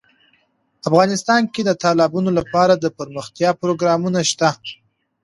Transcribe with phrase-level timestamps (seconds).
[0.89, 4.49] افغانستان کې د تالابونو لپاره دپرمختیا پروګرامونه شته.